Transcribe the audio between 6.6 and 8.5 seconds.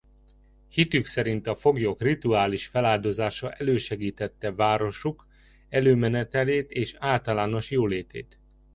és általános jólétét.